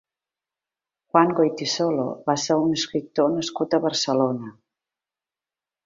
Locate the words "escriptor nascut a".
2.79-3.85